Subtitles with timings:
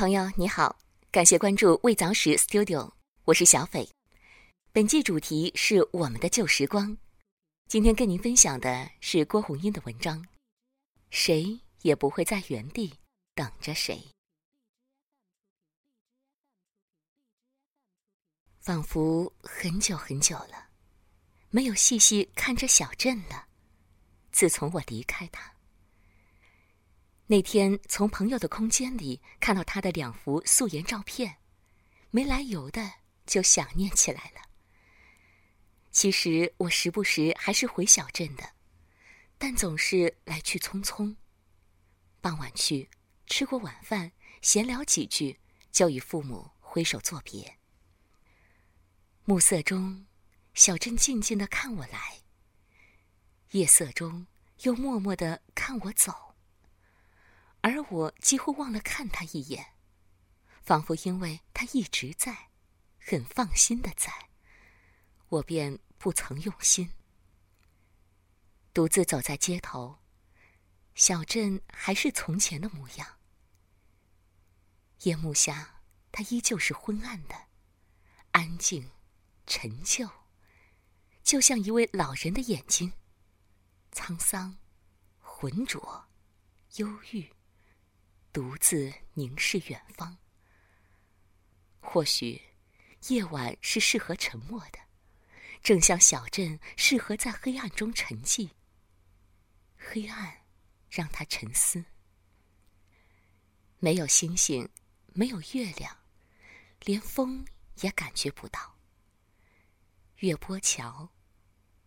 [0.00, 0.78] 朋友你好，
[1.10, 2.90] 感谢关注未早时 Studio，
[3.26, 3.86] 我是小斐。
[4.72, 6.96] 本季主题是我们的旧时光。
[7.68, 10.26] 今天跟您分享的是郭红英的文章，
[11.10, 12.94] 谁也不会在原地
[13.34, 14.02] 等着谁。
[18.60, 20.68] 仿佛很久很久了，
[21.50, 23.48] 没有细细看着小镇了。
[24.32, 25.52] 自从我离开他。
[27.30, 31.36] 那天从朋友的空间里看到他的两幅素颜照片，
[32.10, 32.94] 没来由的
[33.24, 34.40] 就想念起来了。
[35.92, 38.50] 其实我时不时还是回小镇的，
[39.38, 41.14] 但总是来去匆匆。
[42.20, 42.90] 傍晚去
[43.28, 44.10] 吃过晚饭，
[44.42, 45.38] 闲聊几句，
[45.70, 47.58] 就与父母挥手作别。
[49.24, 50.04] 暮色中，
[50.54, 52.24] 小镇静静的看我来；
[53.52, 54.26] 夜色中，
[54.62, 56.29] 又默默的看我走。
[57.62, 59.74] 而我几乎忘了看他一眼，
[60.62, 62.48] 仿佛因为他一直在，
[62.98, 64.30] 很放心的在，
[65.28, 66.92] 我便不曾用心。
[68.72, 69.98] 独自走在街头，
[70.94, 73.18] 小镇还是从前的模样。
[75.00, 77.48] 夜幕下，它依旧是昏暗的，
[78.32, 78.90] 安静，
[79.46, 80.08] 陈旧，
[81.22, 82.92] 就像一位老人的眼睛，
[83.92, 84.56] 沧桑，
[85.18, 86.06] 浑浊，
[86.76, 87.30] 忧郁。
[88.32, 90.16] 独自凝视远方。
[91.80, 92.40] 或许，
[93.08, 94.78] 夜晚是适合沉默的，
[95.62, 98.50] 正像小镇适合在黑暗中沉寂。
[99.76, 100.42] 黑暗，
[100.88, 101.84] 让他沉思。
[103.78, 104.68] 没有星星，
[105.14, 105.98] 没有月亮，
[106.84, 107.44] 连风
[107.80, 108.78] 也感觉不到。
[110.18, 111.10] 月波桥，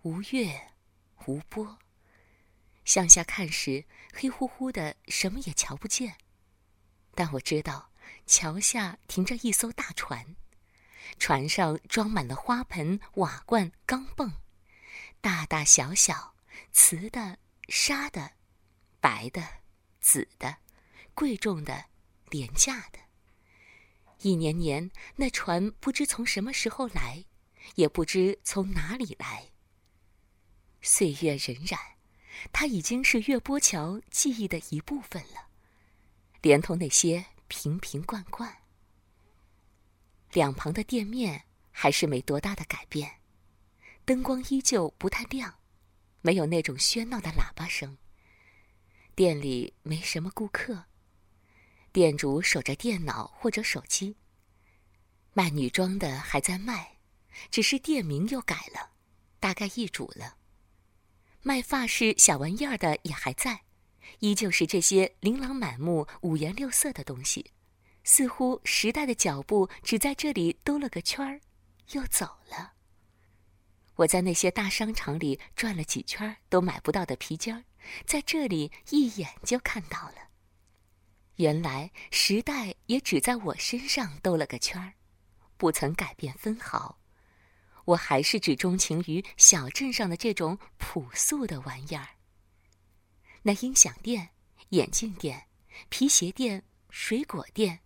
[0.00, 0.72] 无月，
[1.26, 1.78] 无波。
[2.84, 6.16] 向下看时，黑乎乎的，什么也瞧不见。
[7.14, 7.90] 但我知道，
[8.26, 10.34] 桥下停着一艘大船，
[11.18, 14.32] 船上装满了花盆、瓦罐、钢镚，
[15.20, 16.34] 大大小小，
[16.72, 18.32] 瓷的、沙的、
[19.00, 19.42] 白的、
[20.00, 20.56] 紫的，
[21.14, 21.86] 贵重的、
[22.30, 22.98] 廉价的。
[24.20, 27.24] 一年年，那船不知从什么时候来，
[27.74, 29.50] 也不知从哪里来。
[30.80, 31.76] 岁月荏苒，
[32.52, 35.48] 它已经是月波桥记忆的一部分了。
[36.42, 38.62] 连同那些瓶瓶罐罐，
[40.32, 43.20] 两旁的店面还是没多大的改变，
[44.04, 45.60] 灯光依旧不太亮，
[46.20, 47.96] 没有那种喧闹的喇叭声。
[49.14, 50.86] 店里没什么顾客，
[51.92, 54.16] 店主守着电脑或者手机。
[55.34, 56.98] 卖女装的还在卖，
[57.52, 58.90] 只是店名又改了，
[59.38, 60.38] 大概易主了。
[61.42, 63.62] 卖发饰小玩意儿的也还在。
[64.20, 67.50] 依旧是这些琳琅满目、五颜六色的东西，
[68.04, 71.40] 似乎时代的脚步只在这里兜了个圈儿，
[71.92, 72.72] 又走了。
[73.96, 77.64] 我在那些大商场里转了几圈都买不到的皮筋儿，
[78.06, 80.14] 在这里一眼就看到了。
[81.36, 84.94] 原来时代也只在我身上兜了个圈儿，
[85.56, 86.98] 不曾改变分毫。
[87.84, 92.08] 我还是只钟情于小镇上的这种朴素的玩意儿。
[93.42, 94.30] 那音响店、
[94.70, 95.48] 眼镜店、
[95.88, 97.80] 皮鞋店、水果店、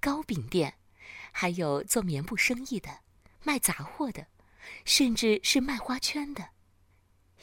[0.00, 0.78] 糕饼店，
[1.32, 3.00] 还有做棉布生意的、
[3.42, 4.26] 卖杂货的，
[4.84, 6.50] 甚至是卖花圈的，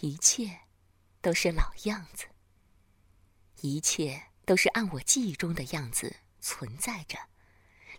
[0.02, 0.60] 一切
[1.22, 2.26] 都是老样子。
[3.62, 7.18] 一切都是按我记忆中的样子存在着，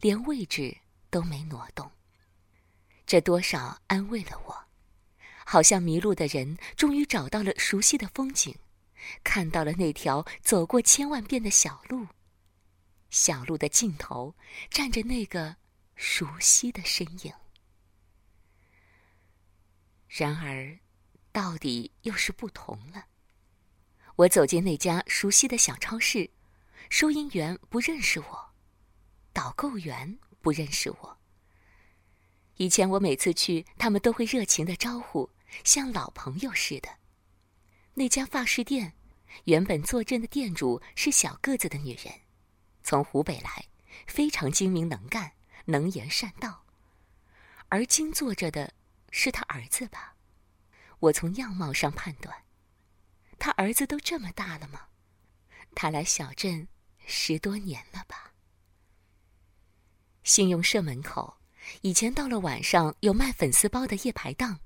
[0.01, 0.77] 连位置
[1.11, 1.91] 都没挪动。
[3.05, 4.65] 这多少安慰了我，
[5.45, 8.55] 好像迷路的人终于找到了熟悉的风景。
[9.23, 12.07] 看到了那条走过千万遍的小路，
[13.11, 14.35] 小路的尽头
[14.71, 15.57] 站着那个
[15.95, 17.33] 熟悉的身影。
[20.09, 20.79] 然而，
[21.33, 23.07] 到底又是不同了。
[24.17, 26.31] 我走进那家熟悉的小超市，
[26.89, 28.55] 收银员不认识我，
[29.33, 31.19] 导购员不认识我。
[32.57, 35.29] 以前我每次去，他们都会热情的招呼，
[35.63, 36.89] 像老朋友似的。
[37.93, 38.96] 那家发饰店，
[39.45, 42.13] 原本坐镇的店主是小个子的女人，
[42.83, 43.67] 从湖北来，
[44.07, 45.33] 非常精明能干，
[45.67, 46.65] 能言善道。
[47.69, 48.73] 而今坐着的
[49.11, 50.15] 是他儿子吧？
[50.99, 52.45] 我从样貌上判断，
[53.39, 54.87] 他儿子都这么大了吗？
[55.75, 56.69] 他来小镇
[57.05, 58.33] 十多年了吧？
[60.25, 61.37] 信用社门口，
[61.83, 64.59] 以前到了晚上有卖粉丝包的夜排档，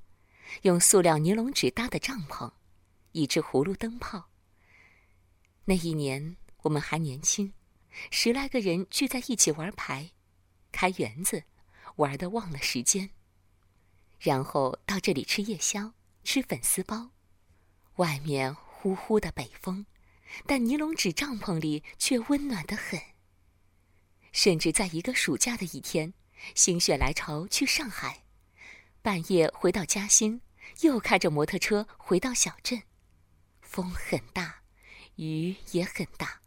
[0.62, 2.52] 用塑料尼龙纸搭的帐篷。
[3.12, 4.29] 一只葫芦灯泡。
[5.66, 7.52] 那一年我们还年轻，
[8.10, 10.10] 十来个人聚在一起玩牌、
[10.72, 11.44] 开园子，
[11.96, 13.10] 玩的忘了时间。
[14.18, 15.92] 然后到这里吃夜宵，
[16.24, 17.10] 吃粉丝包。
[17.96, 19.86] 外面呼呼的北风，
[20.46, 23.00] 但尼龙纸帐篷里却温暖的很。
[24.32, 26.14] 甚至在一个暑假的一天，
[26.54, 28.24] 心血来潮去上海，
[29.02, 30.40] 半夜回到嘉兴，
[30.80, 32.82] 又开着摩托车回到小镇。
[33.60, 34.59] 风很大，
[35.20, 36.40] 雨也很大，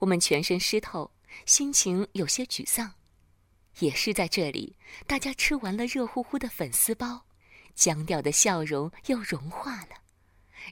[0.00, 1.10] 我们全身湿透，
[1.46, 2.94] 心情有些沮丧。
[3.78, 4.76] 也是在这里，
[5.06, 7.24] 大家吃完了热乎乎的粉丝包，
[7.74, 10.02] 僵掉的笑容又融化了，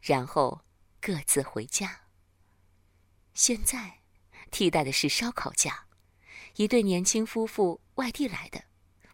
[0.02, 0.60] 然后
[1.00, 2.02] 各自回家。
[3.32, 4.00] 现在，
[4.50, 5.86] 替代的是烧烤架，
[6.56, 8.64] 一对年轻夫妇外地来的，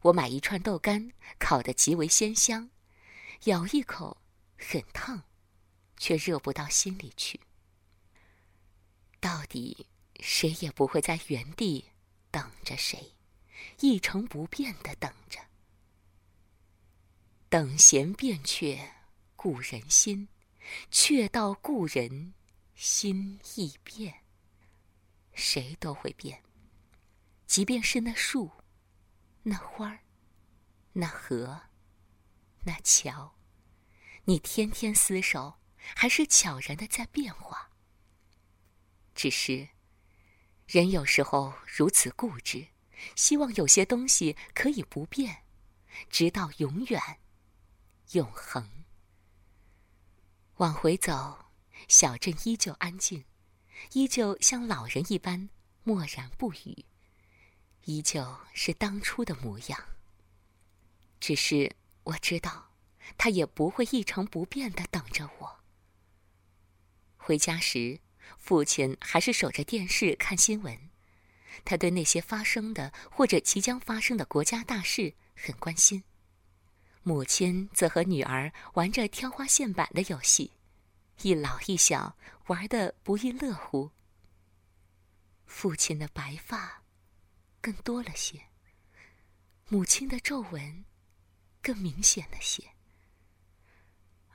[0.03, 2.71] 我买一串豆干，烤得极为鲜香，
[3.45, 4.17] 咬一口，
[4.59, 5.23] 很烫，
[5.99, 7.39] 却热不到心里去。
[9.25, 9.87] 到底，
[10.21, 11.93] 谁也不会在原地
[12.31, 13.15] 等着谁。
[13.81, 15.41] 一成不变的等着，
[17.49, 18.97] 等闲变却
[19.35, 20.29] 故人心，
[20.91, 22.35] 却道故人
[22.75, 24.25] 心易变。
[25.33, 26.43] 谁都会变，
[27.47, 28.51] 即便是那树、
[29.45, 30.01] 那花、
[30.93, 31.63] 那河、
[32.65, 33.35] 那桥，
[34.25, 37.71] 你天天厮守，还是悄然的在变化。
[39.15, 39.69] 只是，
[40.67, 42.69] 人有时候如此固执。
[43.17, 45.45] 希望有些东西可以不变，
[46.09, 47.01] 直到永远、
[48.13, 48.85] 永恒。
[50.57, 51.47] 往回走，
[51.87, 53.25] 小镇依旧安静，
[53.93, 55.51] 依旧像老人一般
[55.83, 56.87] 默然不语，
[57.85, 59.79] 依旧是当初的模样。
[61.21, 62.71] 只是我知道，
[63.19, 65.61] 他也不会一成不变的等着我。
[67.17, 68.01] 回家时，
[68.39, 70.91] 父亲还是守着电视看新闻。
[71.65, 76.03] 他对那些发生的或者即将发生的国家大事很关心，
[77.03, 80.53] 母亲则和女儿玩着挑花线板的游戏，
[81.23, 82.17] 一老一小
[82.47, 83.93] 玩得不亦乐乎。
[85.47, 86.83] 父亲的白发
[87.61, 88.49] 更多了些，
[89.69, 90.85] 母亲的皱纹
[91.63, 92.71] 更明显了些，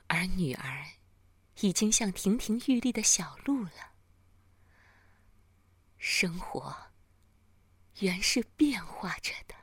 [0.06, 0.86] 而女儿
[1.60, 3.92] 已经像亭亭玉立的小鹿了。
[5.98, 6.90] 生活。
[8.00, 9.54] 原是变化着的。